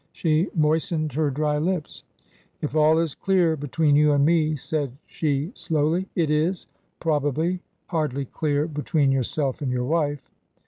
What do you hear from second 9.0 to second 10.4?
yourself and your wife."